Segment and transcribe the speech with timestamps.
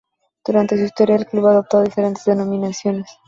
[0.43, 3.07] Durante su historia el club ha adoptado diferentes denominaciones.